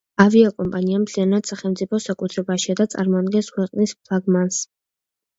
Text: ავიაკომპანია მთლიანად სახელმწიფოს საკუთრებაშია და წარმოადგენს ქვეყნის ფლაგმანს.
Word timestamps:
ავიაკომპანია 0.23 0.99
მთლიანად 1.01 1.49
სახელმწიფოს 1.51 2.07
საკუთრებაშია 2.09 2.75
და 2.79 2.87
წარმოადგენს 2.93 3.51
ქვეყნის 3.59 3.93
ფლაგმანს. 4.09 4.59